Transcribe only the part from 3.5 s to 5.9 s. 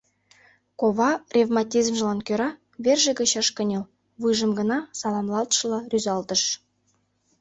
кынел, вуйжым гына саламлалтшыла